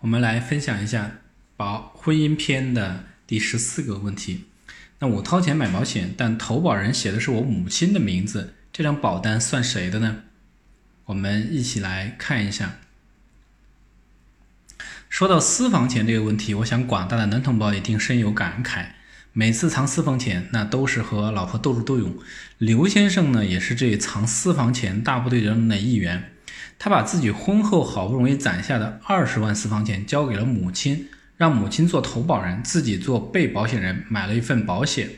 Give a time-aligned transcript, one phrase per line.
[0.00, 1.18] 我们来分享一下
[1.56, 4.44] 保婚姻篇的第十四个问题。
[5.00, 10.22] 那我掏钱买保险，但投保人写的是我母亲的名字，这张保单算谁的呢？
[11.06, 12.78] 我们一起来看一下。
[15.10, 18.92] 说到私房钱这个问题，我想广大的男同胞一定深有感慨。
[19.32, 22.18] 每次藏私房钱，那都是和老婆斗智斗勇。
[22.56, 26.32] 刘先生呢，也是这藏私房钱大部队中的一员。
[26.82, 35.10] 他把自己婚后好不容易攒下的二十万私房钱交给了母亲，让母亲做投保人，自己做被保险人，买了一份保险。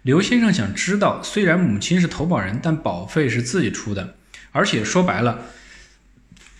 [0.00, 4.14] 刘先生想知道，虽然母亲是投保人，但保费是自己出的，
[4.52, 5.42] 而且说白了，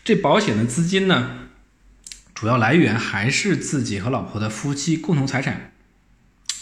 [0.05, 1.49] 这保险的资金呢，
[2.35, 5.73] 主要来源还是自己和老婆的夫妻共同财产。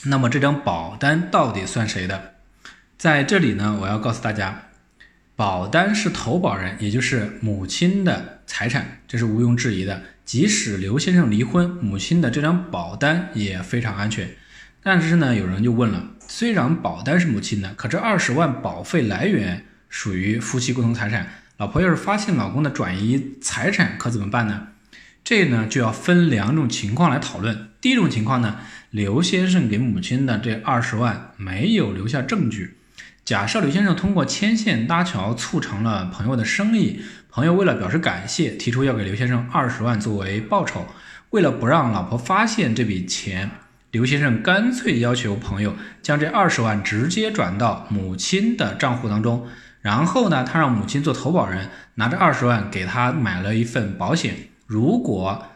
[0.05, 2.35] 那么这张保单到底算谁的？
[2.97, 4.69] 在这里呢，我要告诉大家。
[5.43, 10.01] 保单是投保人，也就是母亲的财产，这是毋庸置疑的。
[10.25, 14.31] 即使刘先生离婚，母亲的这张保单也非常安全。
[14.85, 24.69] 但是呢，有人就问了：虽然保单是母亲的，可这二十万保费来源属于夫妻共同财产，老婆要是发现老公的转移财产，可怎么办呢？
[25.25, 27.71] 这呢就要分两种情况来讨论。
[27.81, 32.77] 第一种情况呢，刘先生给母亲的这二十万没有留下证据。
[33.25, 40.87] 假设刘先生通过牵线搭桥促成了朋友的生意，朋友为了表示感谢，提出要给刘先生二十万作为报酬。
[41.31, 43.51] 为了不让老婆发现这笔钱，
[43.93, 49.47] 刘先生干脆要求朋友将这二十万直接转到母亲的账户当中。
[49.81, 54.35] 然后呢，他让母亲做投保人，拿着二十万给他买了一份保险。
[54.67, 55.47] 如果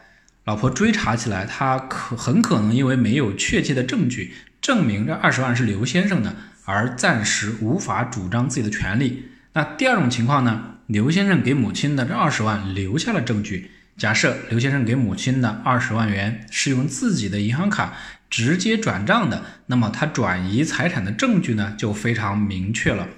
[0.45, 6.35] 老婆追查起来，他可很可能因为没有确切的证据证明这二十万是刘先生的。
[6.67, 9.31] 而暂时无法主张自己的权利。
[9.55, 10.75] 那第二种情况呢？
[10.87, 13.73] 刘先生给母亲的这二十万留下了证据。
[13.97, 17.95] 假设刘先生给母亲的二十万元是用自己的银行卡
[18.29, 23.09] 直接转账的，那么他转移财产的证据呢就非常明确了。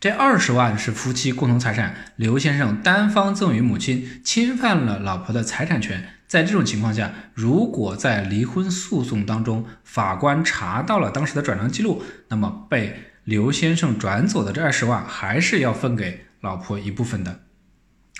[0.00, 6.10] 这二十万是夫妻共同财产，刘先生单方赠与母亲，侵犯了老婆的财产权。
[6.28, 17.40] 在这种情况下，如果在离婚诉讼当中，法官查到了当时的转账记录，那么被刘先生转走的这二十万还是要分给老婆一部分的。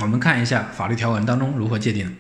[0.00, 2.16] 我们看一下法律条文当中如何界定。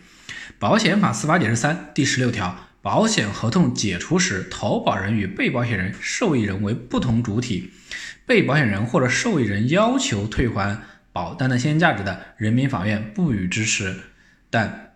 [0.60, 7.72] 保险法司法解释三第十六条，保险合同解除时，投保人与被保险人、受益人为不同主体。
[8.28, 10.82] 被保险人或者受益人要求退还
[11.14, 13.96] 保单的现金价值的，人民法院不予支持。
[14.50, 14.92] 但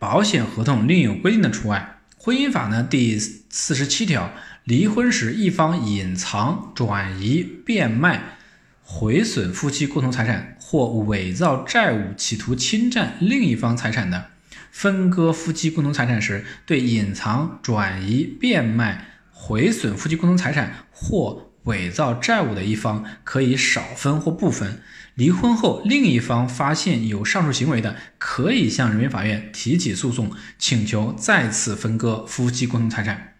[0.00, 1.98] 保险合同另有规定的除外。
[2.18, 4.32] 婚姻法呢第四十七条，
[4.64, 8.36] 离婚时一方隐藏、转移、变卖、
[8.82, 14.26] 毁损夫妻共同财产或伪造债务，企图侵占另一方财产的，
[14.72, 24.80] 分割夫妻共同财产时，对隐藏、转移、变卖、毁损夫妻共同财产或伪造债务的一方可以少分或不分。
[25.14, 33.34] 离婚后，另一方发现有上述行为的，可以向人民法院提起诉讼，请求再次分割夫妻共同财产。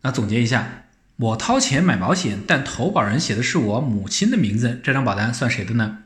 [0.00, 5.98] 那总结一下，我掏钱买保险，但投保人写的是我母亲的名字，这张保单算谁的呢？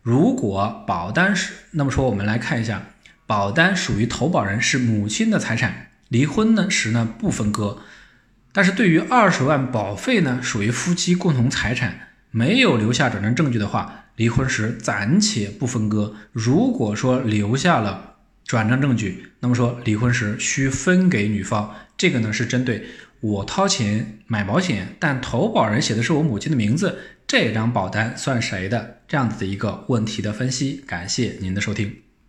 [0.00, 2.86] 如果保单是，那么说我们来看一下，
[3.26, 7.82] 保单属于投保人是母亲的财产，离婚呢时呢不分割。
[8.54, 16.14] 但是对于二十万保费呢，属于夫妻共同财产，没有留下转账证据的话，离婚时暂且不分割。
[16.30, 18.14] 如果说留下了
[18.46, 21.74] 转账证据，那么说离婚时需分给女方。
[21.96, 22.86] 这个呢是针对
[23.20, 29.00] 我掏钱买保险，但投保人写的是我母亲的名字，这张保单算谁的？
[29.08, 30.84] 这样子的一个问题的分析。
[30.86, 32.03] 感谢您的收听。